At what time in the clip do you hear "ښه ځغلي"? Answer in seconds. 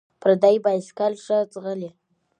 1.25-1.89